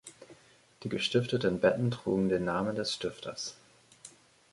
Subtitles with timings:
[0.81, 3.55] Die gestifteten Betten trugen den Namen des Stifters.